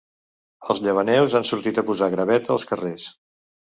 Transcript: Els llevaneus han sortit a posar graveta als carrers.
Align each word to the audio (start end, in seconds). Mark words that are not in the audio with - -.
Els 0.73 0.81
llevaneus 0.85 1.37
han 1.41 1.47
sortit 1.51 1.83
a 1.83 1.87
posar 1.93 2.11
graveta 2.19 2.57
als 2.61 2.71
carrers. 2.75 3.11